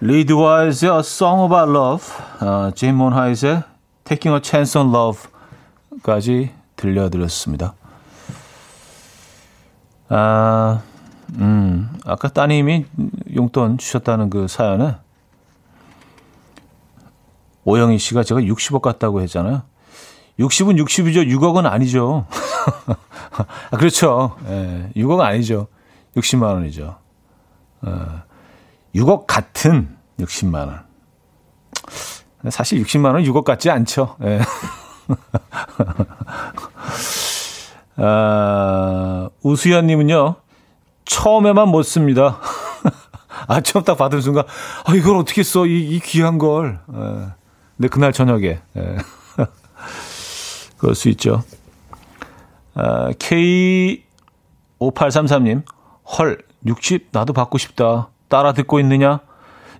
[0.00, 2.06] 리드 와이즈의 A Song About Love,
[2.40, 3.62] 어, 제인 몬하이트의
[4.04, 7.74] Taking a Chance on Love까지 들려드렸습니다.
[10.08, 10.80] 아,
[11.34, 12.86] 음, 아까 따님이
[13.36, 14.96] 용돈 주셨다는 그 사연에
[17.64, 19.62] 오영희 씨가 제가 60억 같다고 했잖아요.
[20.38, 21.28] 60은 60이죠.
[21.36, 22.26] 6억은 아니죠.
[23.70, 24.36] 아, 그렇죠.
[24.48, 25.68] 예, 6억 아니죠.
[26.16, 26.96] 60만 원이죠.
[27.82, 28.22] 어,
[28.94, 30.84] 6억 같은 60만 원.
[32.48, 34.16] 사실 60만 원 6억 같지 않죠.
[34.22, 34.40] 예.
[37.96, 40.36] 아, 우수연님은요,
[41.04, 42.38] 처음에만 못 씁니다.
[43.46, 44.44] 아, 처음 딱 받은 순간,
[44.86, 45.66] 아, 이걸 어떻게 써?
[45.66, 46.80] 이, 이 귀한 걸.
[46.94, 47.39] 예.
[47.80, 48.76] 근데 그날 저녁에, 예.
[50.76, 51.42] 그럴 수 있죠.
[52.74, 55.62] 아, K5833님,
[56.18, 58.10] 헐, 60 나도 받고 싶다.
[58.28, 59.20] 따라 듣고 있느냐?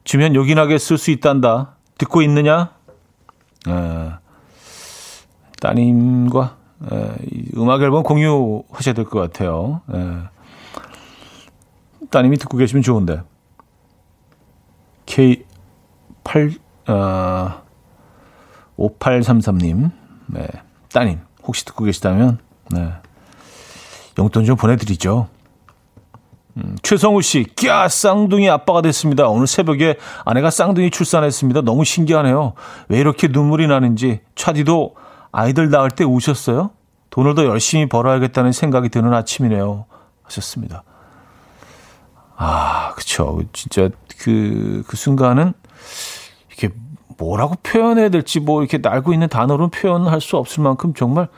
[0.04, 1.76] 주면 요긴하게 쓸 수 있단다.
[1.98, 2.70] 듣고 있느냐?
[3.68, 4.12] 에,
[5.60, 6.56] 따님과
[6.90, 7.10] 에,
[7.58, 9.82] 음악 앨범 공유하셔야 될 것 같아요.
[9.92, 10.22] 에,
[12.10, 13.20] 따님이 듣고 계시면 좋은데.
[15.04, 16.58] K8,
[16.88, 17.60] 어,
[18.80, 19.90] 5833님,
[20.26, 20.46] 네,
[20.92, 22.38] 따님, 혹시 듣고 계시다면,
[22.70, 22.92] 네,
[24.18, 25.28] 용돈 좀 보내드리죠.
[26.56, 29.28] 음, 최성우 씨, 꺄 쌍둥이 아빠가 됐습니다.
[29.28, 31.60] 오늘 새벽에 아내가 쌍둥이 출산했습니다.
[31.62, 32.54] 너무 신기하네요.
[32.88, 34.96] 왜 이렇게 눈물이 나는지 차디도
[35.30, 36.70] 아이들 낳을 때 우셨어요?
[37.10, 39.86] 돈을 더 열심히 벌어야겠다는 생각이 드는 아침이네요.
[40.24, 40.82] 하셨습니다.
[42.36, 43.42] 아, 그쵸.
[43.52, 45.52] 진짜 그, 그 순간은
[47.20, 51.28] 뭐라고 표현해야 될지 뭐 이렇게 날고 있는 단어로 표현할 수 없을 만큼 정말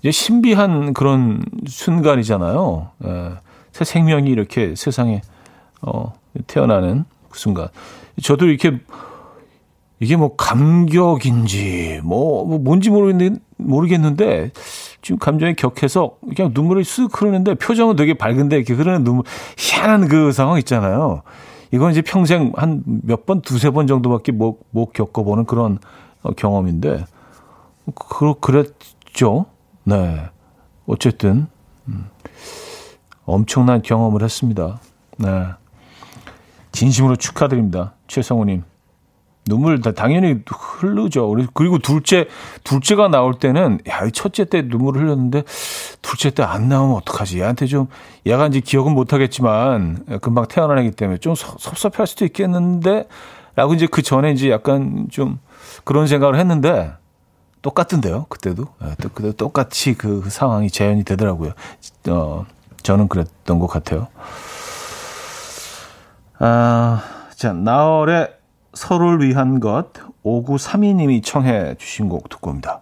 [0.00, 2.88] 이제 신비한 그런 순간이잖아요.
[3.04, 3.30] 예.
[3.72, 5.22] 새 생명이 이렇게 세상에
[5.82, 6.12] 어,
[6.48, 7.68] 태어나는 그 순간.
[8.20, 8.80] 저도 이렇게
[10.00, 14.50] 이게 뭐 감격인지 뭐, 뭐 뭔지 모르겠는데, 모르겠는데
[15.02, 19.24] 지금 감정이 격해서 그냥 눈물이 쓱 흐르는데 표정은 되게 밝은데 이렇게 흐르는 눈물
[19.56, 21.22] 희한한 그 상황 있잖아요.
[21.72, 25.78] 이건 이제 평생 한 몇 번, 두세 번 정도밖에 못, 못 겪어보는 그런
[26.22, 27.04] 어, 경험인데,
[27.94, 29.46] 그, 그랬죠.
[29.84, 30.28] 네.
[30.86, 31.46] 어쨌든,
[31.88, 32.08] 음.
[33.24, 34.80] 엄청난 경험을 했습니다.
[35.18, 35.46] 네.
[36.72, 37.94] 진심으로 축하드립니다.
[38.08, 38.64] 최성우님.
[39.46, 41.34] 눈물 다 당연히 흐르죠.
[41.54, 42.28] 그리고 둘째,
[42.64, 45.44] 둘째가 나올 때는, 야, 첫째 때 눈물을 흘렸는데,
[46.10, 47.38] 둘째 때 안 나오면 어떡하지?
[47.38, 47.86] 얘한테 좀,
[48.26, 53.06] 얘가 이제 기억은 못하겠지만, 금방 태어나기 때문에 좀 섭섭할 수도 있겠는데,
[53.54, 55.38] 라고 이제 그 전에 이제 약간 좀
[55.84, 56.92] 그런 생각을 했는데,
[57.62, 58.64] 똑같은데요, 그때도.
[58.80, 61.52] 네, 그때 똑같이 그 상황이 재현이 되더라고요.
[62.08, 62.44] 어,
[62.82, 64.08] 저는 그랬던 것 같아요.
[66.40, 67.02] 아,
[67.36, 68.34] 자, 나월의
[68.74, 69.92] 서로를 위한 것
[70.24, 72.80] 5932님이 청해 주신 곡 듣고 옵니다.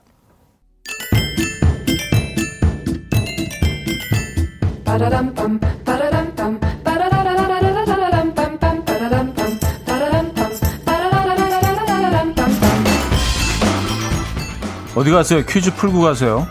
[14.98, 15.44] 어디 가세요?
[15.46, 16.48] 퀴즈 풀고 가세요.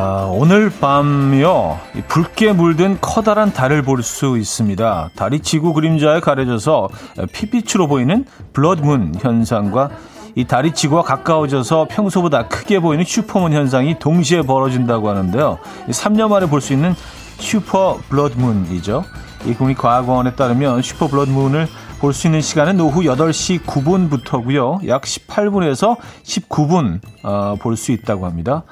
[0.00, 5.10] 아, 오늘 밤요 붉게 물든 커다란 달을 볼 수 있습니다.
[5.16, 6.88] 달이 지구 그림자에 가려져서
[7.32, 9.90] 피빛으로 보이는 블러드문 현상과
[10.36, 15.58] 이 달이 지구와 가까워져서 평소보다 크게 보이는 슈퍼문 현상이 동시에 벌어진다고 하는데요.
[15.88, 16.94] 3년 만에 볼 수 있는
[17.40, 19.02] 슈퍼 블러드문이죠.
[19.46, 21.66] 이 국립과학원에 따르면 슈퍼 블러드문을
[21.98, 24.86] 볼 수 있는 시간은 오후 8시 9분부터고요.
[24.86, 28.62] 약 18분에서 19분 어, 볼수 있다고 합니다.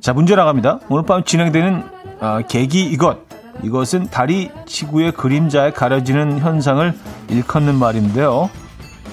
[0.00, 0.80] 자, 문제 나갑니다.
[0.88, 1.84] 오늘 밤 진행되는
[2.20, 3.18] 어, 개기 이것.
[3.62, 6.94] 이것은 달이 지구의 그림자에 가려지는 현상을
[7.28, 8.48] 일컫는 말인데요.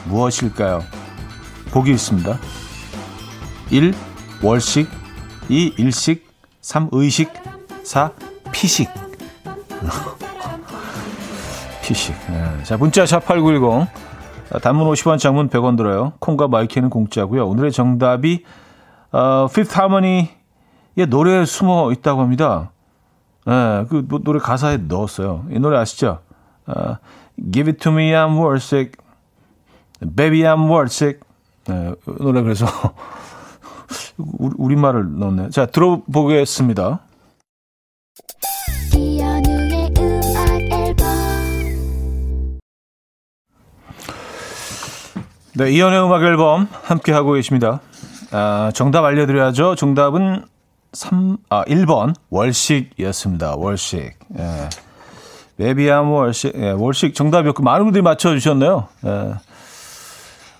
[0.06, 0.82] 무엇일까요?
[1.71, 2.38] 보기 있습니다.
[3.71, 3.93] 1.
[4.41, 4.89] 월식
[5.50, 5.73] 2.
[5.78, 6.26] 일식
[6.62, 6.88] 3.
[6.93, 7.34] 의식
[7.84, 8.12] 4.
[8.54, 8.89] 피식
[11.84, 12.63] 피식 네.
[12.63, 13.88] 자 문자 샵8910
[14.62, 16.13] 단문 50원 장문 100원 들고요.
[16.19, 17.45] 콩과 마이케이는 공짜고요.
[17.45, 18.45] 오늘의 정답이
[19.12, 20.30] 어, Fifth Harmony
[20.97, 22.71] 예, 노래에 숨어 있다고 합니다.
[23.47, 25.45] 예, 그 노래 가사에 넣었어요.
[25.51, 26.19] 이 노래 아시죠?
[26.65, 26.97] 어,
[27.51, 28.91] Give it to me, I'm worth it.
[30.15, 31.19] Baby, I'm worth it.
[31.69, 32.65] 예, 노래 그래서
[34.17, 35.49] 우리, 우리말을 넣었네요.
[35.51, 37.01] 자, 들어보겠습니다.
[45.53, 47.81] 네, 이연의 음악 앨범 함께 하고 계십니다.
[48.31, 49.75] 아, 정답 알려드려야죠.
[49.75, 50.43] 정답은
[50.93, 53.56] 3, 아, 1번, 월식이었습니다.
[53.56, 54.17] 월식.
[54.38, 54.69] 예.
[55.58, 58.88] 베비암 월식, 예, 월식 정답이었고, 많은 분들이 맞춰 주셨네요.
[59.06, 59.34] 예.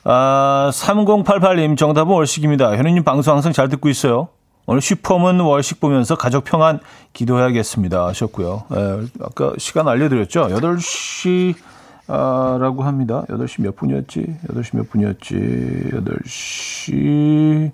[0.04, 2.78] 아, 3088님, 정답은 월식입니다.
[2.78, 4.30] 현우 님 방송 항상 잘 듣고 있어요.
[4.66, 6.80] 오늘 슈퍼문 월식 보면서 가족 평안
[7.14, 8.06] 기도해야겠습니다.
[8.08, 8.64] 하셨고요.
[8.76, 10.48] 예, 아까 시간 알려드렸죠?
[10.50, 11.56] 8시
[12.08, 13.24] 아, 라고 합니다.
[13.30, 14.38] 8시 몇 분이었지?
[14.48, 15.36] 8시 몇 분이었지?
[15.94, 17.72] 8시,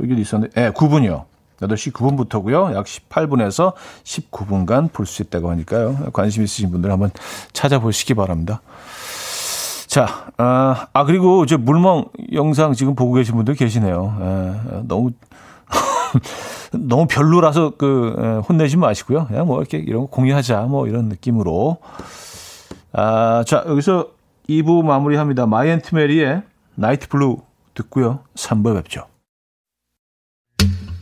[0.00, 1.24] 여기도 있었는데, 예, 네, 9분이요.
[1.60, 2.74] 8시 9분부터고요.
[2.74, 3.72] 약 18분에서
[4.04, 6.10] 19분간 볼 수 있다고 하니까요.
[6.12, 7.10] 관심 있으신 분들 한번
[7.52, 8.60] 찾아보시기 바랍니다.
[9.86, 14.18] 자, 아, 아 그리고 저 물멍 영상 지금 보고 계신 분들 계시네요.
[14.20, 15.10] 에, 너무
[16.72, 19.26] 너무 별로라서 그 에, 혼내지 마시고요.
[19.26, 21.78] 그냥 뭐 이렇게 이런 거 공유하자 뭐 이런 느낌으로.
[22.92, 24.08] 아, 자 여기서
[24.48, 25.46] 2부 마무리합니다.
[25.46, 26.42] 마이앤트 메리의
[26.74, 27.38] Night Blue
[27.74, 28.20] 듣고요.
[28.34, 29.06] 3부에 뵙죠.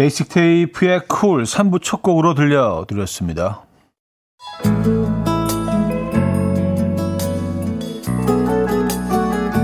[0.00, 3.64] 베이식 테이프의 쿨 3부 첫 곡으로 들려드렸습니다.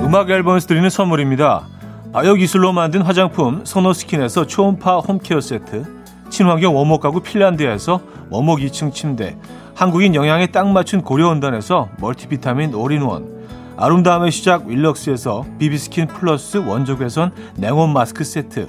[0.05, 1.67] 음악 앨범에서 드리는 선물입니다.
[2.13, 5.87] 아역이슬로 만든 화장품 소노스킨에서 초음파 홈케어 세트
[6.29, 9.39] 친환경 원목 가구 핀란드에서 원목 2층 침대
[9.75, 18.23] 한국인 영양에 딱 맞춘 고려원단에서 멀티비타민 올인원 아름다움의 시작 윌럭스에서 비비스킨 플러스 원적외선 냉온 마스크
[18.23, 18.69] 세트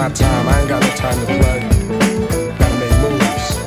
[0.00, 0.48] My time.
[0.48, 1.60] I ain't got no time to play.
[2.58, 3.60] Gotta make moves.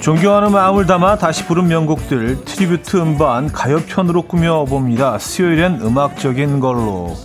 [0.00, 5.18] 존경하는 마음을 담아 다시 부른 명곡들 tribute 음반 가요편으로 꾸며봅니다.
[5.18, 7.16] 수요일엔 음악적인 걸로.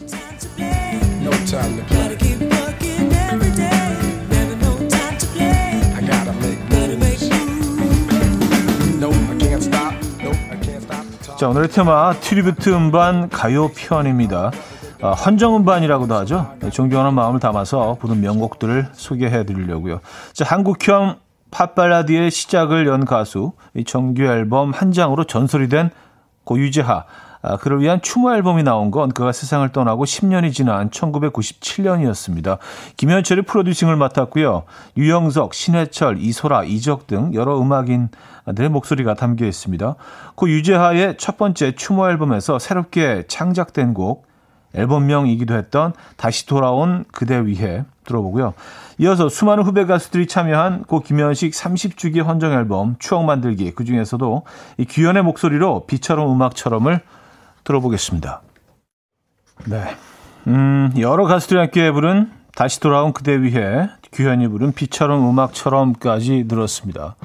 [1.22, 1.32] No
[11.38, 14.52] 자, 오늘의 테마 tribute 음반 가요 편입니다.
[15.02, 16.54] 아, 헌정 음반이라고도 하죠.
[16.72, 20.00] 존경하는 마음을 담아서 부른 명곡들을 소개해 드리려고요.
[20.34, 21.18] 자, 한국형
[21.50, 25.90] 팝발라드의 시작을 연 가수, 이 정규 앨범 한 장으로 전설이 된
[26.44, 27.06] 고 유재하.
[27.44, 32.60] 아, 그를 위한 추모 앨범이 나온 건 그가 세상을 떠나고 10년이 지난 1997년이었습니다.
[32.98, 34.64] 김현철이 프로듀싱을 맡았고요.
[34.98, 39.96] 유영석, 신해철, 이소라, 이적 등 여러 음악인들의 목소리가 담겨 있습니다.
[40.36, 44.30] 그 유재하의 첫 번째 추모 앨범에서 새롭게 창작된 곡
[44.76, 48.54] 앨범명이기도 했던 다시 돌아온 그대 위해 들어보고요.
[49.00, 54.44] 이어서 수많은 후배 가수들이 참여한 고 김현식 30주기 헌정 앨범 추억 만들기 그 중에서도
[54.78, 57.02] 이 규현의 목소리로 비처럼 음악처럼을
[57.64, 58.42] 들어보겠습니다.
[59.68, 59.96] 네.
[60.48, 67.16] 음, 여러 가수들이 함께 부른 다시 돌아온 그대 위해 규현이 부른 비처럼 음악처럼까지 들었습니다.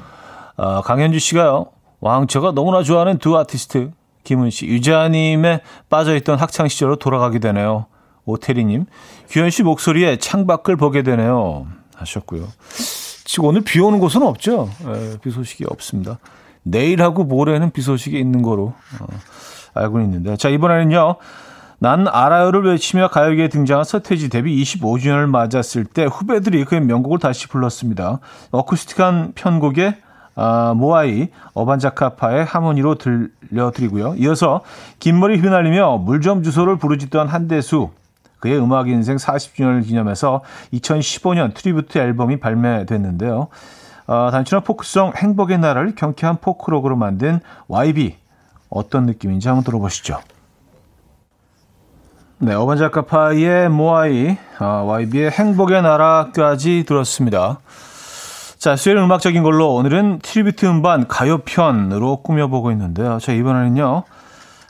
[0.57, 1.67] 아, 강현주 씨가요.
[2.01, 3.91] 왕처가 너무나 좋아하는 두 아티스트
[4.27, 7.87] 김은 씨, 유자님의 빠져있던 학창 시절로 돌아가게 되네요.
[8.25, 8.87] 오태리님,
[9.29, 11.69] 규현 씨 목소리에 창밖을 보게 되네요.
[11.95, 12.49] 하셨고요.
[13.25, 14.69] 지금 오늘 비 오는 곳은 없죠?
[14.85, 16.19] 에, 비 소식이 없습니다.
[16.65, 19.07] 내일하고 모레는 비 소식이 있는 거로 어,
[19.75, 20.37] 알고 있는데.
[20.37, 21.17] 자, 이번에는요.
[21.79, 28.19] 난 알아요를 외치며 가요계에 등장한 서태지 데뷔 25주년을 맞았을 때 후배들이 그의 명곡을 다시 불렀습니다.
[28.51, 29.99] 어쿠스틱한 편곡에
[30.37, 34.15] 아, 모아이 어반자카파의 하모니로 들려드리고요.
[34.19, 34.61] 이어서
[34.99, 37.91] 긴머리 휘날리며 물좀 주소를 부르짖던 한대수
[38.39, 40.43] 그의 음악 인생 40주년을 기념해서
[40.75, 43.49] 2015년 tribute 앨범이 발매됐는데요.
[44.07, 48.17] 어, 단순한 포크송 행복의 나라를 경쾌한 포크록으로 만든 YB
[48.69, 50.21] 어떤 느낌인지 한번 들어보시죠.
[52.39, 57.61] 네, 어반자카파의 모아이, 어, YB의 행복의 나라까지 들었습니다.
[58.67, 63.21] 자, 수요일 음악적인 걸로 오늘은 tribute 음반 가요편으로 꾸며보고 있는데요.
[63.21, 64.03] 자, 이번에는요.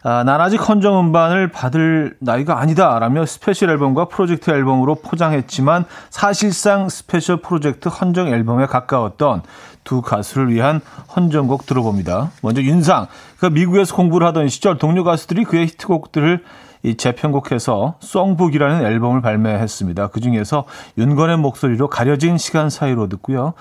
[0.03, 6.91] 아, 난 아직 헌정 음반을 받을 나이가 아니다 라며 스페셜 앨범과 프로젝트 앨범으로 포장했지만 사실상
[6.91, 9.41] 스페셜 프로젝트 헌정 앨범에 가까웠던
[9.83, 10.83] 두 가수를 위한
[11.17, 12.33] 헌정곡 들어봅니다.
[12.43, 13.07] 먼저 윤상,
[13.39, 16.45] 그 미국에서 공부를 하던 시절 동료 가수들이 그의 히트곡들을
[16.83, 20.09] 이 재편곡해서 Songbook이라는 앨범을 발매했습니다.
[20.09, 20.65] 그 중에서
[20.99, 23.55] 윤건의 목소리로 가려진 시간 사이로 듣고요.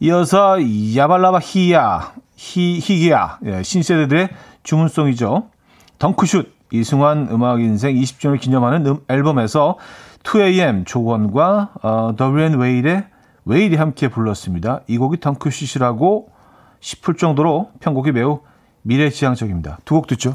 [0.00, 0.58] 이어서
[0.96, 4.28] 야발라바 히야, 히, 히기야, 예, 신세대들의
[4.62, 5.48] 주문송이죠.
[5.98, 9.78] 덩크슛 이승환 음악 인생 20주년을 기념하는 음, 앨범에서
[10.24, 13.06] 2AM 조권과 어, 더블앤 웨일의
[13.44, 14.80] 웨일이 함께 불렀습니다.
[14.88, 16.28] 이 곡이 덩크슛이라고
[16.80, 18.40] 싶을 정도로 편곡이 매우
[18.82, 19.78] 미래지향적입니다.
[19.84, 20.34] 두 곡 듣죠.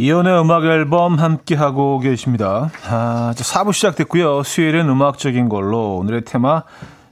[0.00, 2.70] 이현우의 음악 앨범 함께하고 계십니다.
[2.88, 4.44] 아, 4부 시작됐고요.
[4.44, 6.62] 수요일은 음악적인 걸로 오늘의 테마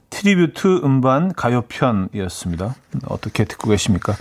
[0.09, 2.75] 트리뷰트 음반 가요편이었습니다.
[3.09, 4.13] 어떻게 듣고 계십니까?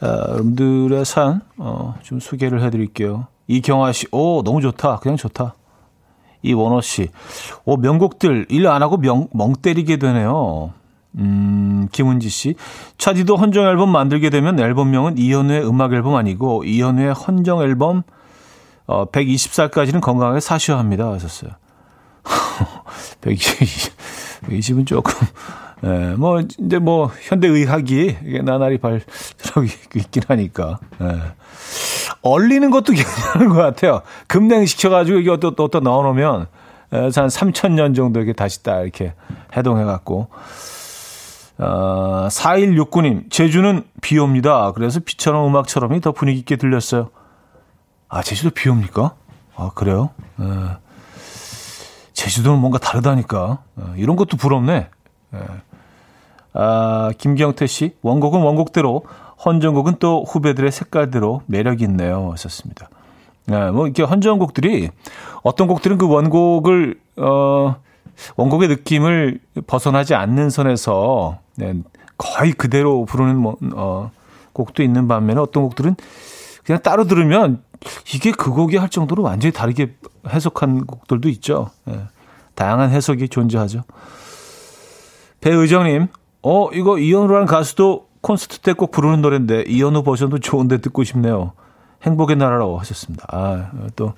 [0.00, 3.26] 아, 여러분들의 사연, 어, 좀 소개를 해드릴게요.
[3.48, 5.00] 이경아 씨, 오, 너무 좋다.
[5.00, 5.54] 그냥 좋다.
[6.42, 7.08] 이원호 씨,
[7.64, 10.72] 오, 명곡들 일 안 하고 명, 멍 때리게 되네요.
[11.18, 12.54] 음, 김은지 씨,
[12.98, 18.02] 차디도 헌정 앨범 만들게 되면 앨범명은 이현우의 음악 앨범 아니고 이현우의 헌정 앨범
[18.86, 21.10] 어, 120살까지는 건강하게 사셔야 합니다.
[21.12, 21.52] 하셨어요.
[23.20, 23.92] 120,
[24.48, 25.12] 20은 조금,
[25.84, 29.64] 예, 뭐, 이제 뭐, 현대의학이 이게 나날이 발전하고
[29.96, 31.20] 있긴 하니까, 예.
[32.22, 34.02] 얼리는 것도 괜찮은 것 같아요.
[34.28, 36.46] 급냉시켜가지고 이게 또, 또, 또 넣어놓으면,
[36.92, 39.14] 예, 한 3,000년 정도 이렇게 다시 딱 이렇게
[39.56, 40.28] 해동해갖고,
[41.62, 44.72] 어, 4169님, 제주는 비 옵니다.
[44.72, 47.10] 그래서 비처럼 음악처럼이 더 분위기 있게 들렸어요.
[48.08, 49.14] 아, 제주도 비 옵니까?
[49.54, 50.10] 아, 그래요?
[50.40, 50.44] 예.
[52.14, 53.62] 제주도는 뭔가 다르다니까.
[53.76, 54.88] 어, 이런 것도 부럽네.
[55.34, 55.38] 예.
[56.54, 59.04] 아, 김경태 씨, 원곡은 원곡대로,
[59.44, 62.32] 헌정곡은 또 후배들의 색깔대로 매력 있네요.
[62.32, 62.88] 하셨습니다.
[63.50, 64.90] 예, 뭐, 이렇게 헌정곡들이
[65.42, 67.76] 어떤 곡들은 그 원곡을, 어,
[68.36, 71.74] 원곡의 느낌을 벗어나지 않는 선에서 네,
[72.16, 74.10] 거의 그대로 부르는 뭐, 어,
[74.52, 75.96] 곡도 있는 반면에 어떤 곡들은
[76.64, 77.62] 그냥 따로 들으면
[78.14, 79.96] 이게 그 곡이 할 정도로 완전히 다르게
[80.28, 81.70] 해석한 곡들도 있죠.
[81.88, 82.02] 예.
[82.54, 83.82] 다양한 해석이 존재하죠.
[85.40, 86.06] 배의정님,
[86.42, 91.52] 어, 이거 이현우라는 가수도 콘서트 때 꼭 부르는 노래인데 이현우 버전도 좋은데 듣고 싶네요.
[92.02, 93.26] 행복의 나라로 하셨습니다.
[93.28, 94.14] 아, 또,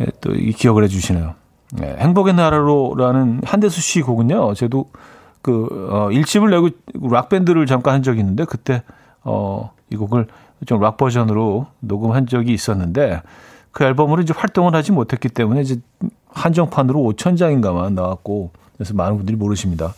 [0.00, 1.34] 예, 또이 기억을 해주시네요.
[1.82, 4.90] 예, 행복의 나라로라는 한대수 씨 곡은요, 저도
[5.44, 8.82] 그, 어, 일집을 내고 락밴드를 잠깐 한 적이 있는데 그때,
[9.22, 10.26] 어, 이 곡을
[10.66, 13.20] 좀 락 버전으로 녹음한 적이 있었는데
[13.70, 15.80] 그 앨범으로 이제 활동을 하지 못했기 때문에 이제
[16.28, 19.94] 한정판으로 5천 장인가만 나왔고 그래서 많은 분들이 모르십니다.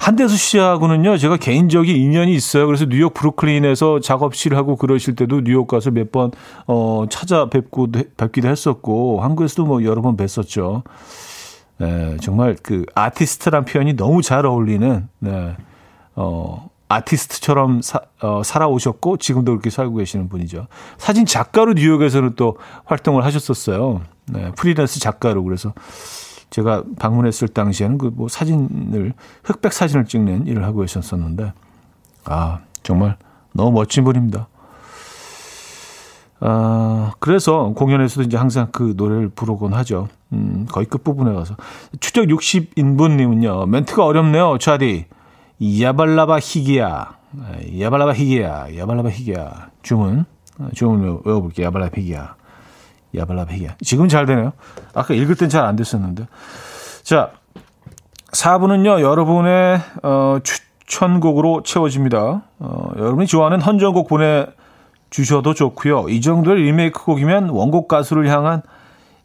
[0.00, 2.66] 한대수 씨하고는요, 제가 개인적인 인연이 있어요.
[2.66, 6.30] 그래서 뉴욕 브루클린에서 작업실 하고 그러실 때도 뉴욕 가서 몇 번,
[6.66, 10.82] 어, 찾아뵙고, 뵙기도 했었고, 한국에서도 뭐 여러 번 뵀었죠.
[11.78, 15.56] 네, 정말 그 아티스트란 표현이 너무 잘 어울리는, 네,
[16.16, 20.66] 어, 아티스트처럼 사, 어, 살아오셨고 지금도 그렇게 살고 계시는 분이죠.
[20.96, 22.56] 사진 작가로 뉴욕에서는 또
[22.86, 24.00] 활동을 하셨었어요.
[24.26, 25.72] 네, 프리랜스 작가로 그래서
[26.50, 29.12] 제가 방문했을 당시에는 그 뭐 사진을
[29.44, 31.52] 흑백 사진을 찍는 일을 하고 계셨었는데
[32.24, 33.16] 아 정말
[33.52, 34.48] 너무 멋진 분입니다.
[36.40, 40.08] 아 그래서 공연에서도 이제 항상 그 노래를 부르곤 하죠.
[40.32, 41.56] 음, 거의 끝 부분에 가서
[42.00, 45.06] 추적 60인분님은요 멘트가 어렵네요, 차디.
[45.80, 47.16] 야발라바 히기야.
[47.80, 48.76] 야발라바 히기야.
[48.76, 49.70] 야발라바 히기야.
[49.82, 50.24] 주문.
[50.74, 51.66] 주문 외워볼게요.
[51.66, 52.36] 야발라바 히기야.
[53.16, 53.76] 야발라바 히기야.
[53.80, 54.52] 지금 잘 되네요.
[54.94, 56.28] 아까 읽을 땐 잘 안 됐었는데.
[57.02, 57.30] 자,
[58.32, 62.42] 4부는요, 여러분의, 어, 추천곡으로 채워집니다.
[62.58, 64.46] 어, 여러분이 좋아하는 헌정곡 보내
[65.10, 66.08] 주셔도 좋고요.
[66.08, 68.62] 이 정도의 리메이크 곡이면 원곡 가수를 향한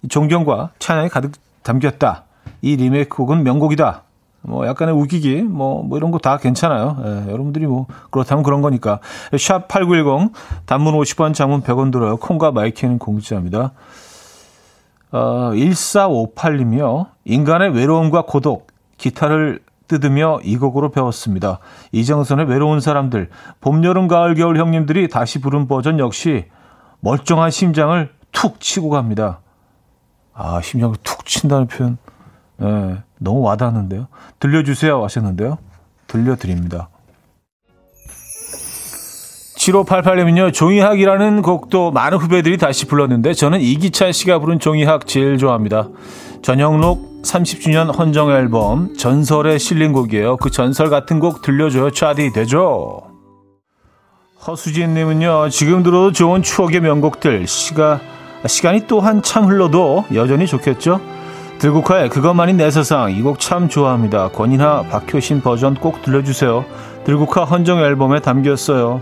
[0.10, 2.24] 존경과 찬양이 가득 담겼다.
[2.62, 4.04] 이 리메이크 곡은 명곡이다.
[4.46, 6.98] 뭐 약간의 우기기 뭐, 뭐 이런 거 다 괜찮아요.
[7.06, 9.00] 예, 여러분들이 뭐 그렇다면 그런 거니까.
[9.40, 10.34] 샵 8910
[10.66, 12.18] 단문 50원 장문 100원 들어요.
[12.18, 13.72] 콩과 마이케이는 공짜입니다.
[15.12, 17.08] 어, 1458님이요.
[17.26, 18.68] 인간의 외로움과 고독,
[18.98, 21.60] 기타를 뜯으며 이 곡으로 배웠습니다.
[21.92, 23.30] 이정선의 외로운 사람들,
[23.62, 26.46] 봄, 여름, 가을, 겨울 형님들이 다시 부른 버전 역시
[27.02, 29.42] 멀쩡한 심장을 툭 치고 갑니다.
[30.34, 31.98] 아, 심장을 툭 친다는 표현.
[32.58, 34.08] 네, 너무 와닿는데요.
[34.40, 35.58] 들려주세요 하셨는데요.
[36.08, 36.90] 들려드립니다.
[39.58, 45.88] 7588님은요, 종이학이라는 곡도 많은 후배들이 다시 불렀는데, 저는 이기찬 씨가 부른 종이학 제일 좋아합니다.
[46.42, 50.38] 전영록 30주년 헌정 앨범, 전설에 실린 곡이에요.
[50.38, 51.92] 그 전설 같은 곡 들려줘요.
[51.92, 53.02] 차디 되죠?
[54.46, 58.02] 허수진님은요, 지금 들어도 좋은 추억의 명곡들, 시가,
[58.46, 61.00] 시간이 또 한참 흘러도 여전히 좋겠죠?
[61.60, 64.30] 들국화의 그것만이 내 세상 이 곡 참 좋아합니다.
[64.30, 66.66] 권인하 박효신 버전 꼭 들려주세요.
[67.06, 69.02] 들국화 헌정 앨범에 담겼어요.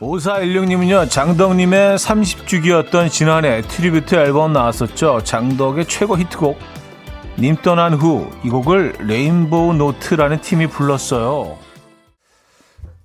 [0.00, 5.20] 5416님은요, 장덕님의 30주기였던 지난해 트리뷰트 앨범 나왔었죠.
[5.22, 6.58] 장덕의 최고 히트곡,
[7.38, 11.56] 님 떠난 후, 이 곡을 레인보우 노트라는 팀이 불렀어요.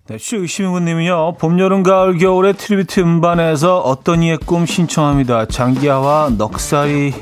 [0.07, 5.45] 네, 시우시민님은요, 봄, 여름, 가을, 겨울의 트리뷰트 음반에서 어떤 이의 꿈 신청합니다.
[5.45, 7.13] 장기하와 넉살이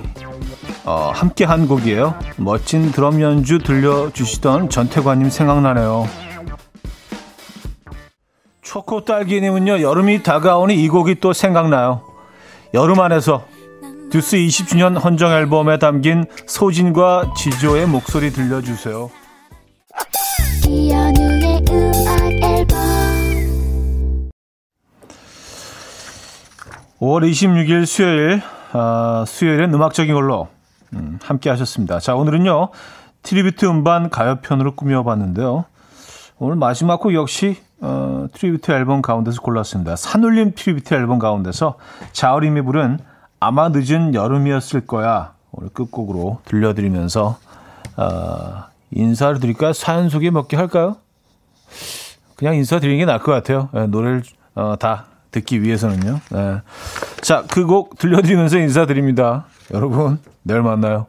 [0.85, 2.17] 어, 함께 한 곡이에요.
[2.37, 6.26] 멋진 드럼 연주 들려주시던 전태관님 생각나네요.
[8.67, 12.01] 초코 딸기님은요, 여름이 다가오니 이 곡이 또 생각나요.
[12.73, 13.45] 여름 안에서
[14.11, 19.09] 듀스 20주년 헌정 앨범에 담긴 소진과 지조의 목소리 들려주세요.
[26.99, 28.41] 5월 26일 수요일,
[28.73, 30.49] 아, 수요일엔 음악적인 걸로
[30.91, 31.99] 음, 함께 하셨습니다.
[32.01, 32.71] 자, 오늘은요,
[33.23, 35.63] 트리뷰트 음반 가요편으로 꾸며봤는데요.
[36.39, 39.95] 오늘 마지막 곡 역시 어, 트리뷰트 앨범 가운데서 골랐습니다.
[39.95, 41.75] 산울림 트리뷰트 앨범 가운데서
[42.11, 42.99] 자우림이 부른
[43.39, 45.33] 아마 늦은 여름이었을 거야.
[45.51, 47.37] 오늘 끝곡으로 들려드리면서
[47.97, 49.73] 어, 인사를 드릴까요?
[49.73, 50.97] 사연 소개 몇 개 할까요?
[52.35, 53.69] 그냥 인사 드리는 게 나을 것 같아요.
[53.73, 54.23] 네, 노래를
[54.55, 56.19] 어, 다 듣기 위해서는요.
[56.31, 56.61] 네.
[57.21, 59.45] 자, 그 곡 들려드리면서 인사드립니다.
[59.73, 61.07] 여러분, 내일 만나요.